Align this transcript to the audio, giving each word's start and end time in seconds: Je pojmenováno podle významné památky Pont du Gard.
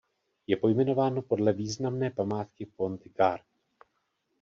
Je 0.47 0.57
pojmenováno 0.57 1.21
podle 1.21 1.53
významné 1.53 2.09
památky 2.09 2.65
Pont 2.65 3.03
du 3.03 3.09
Gard. 3.15 3.45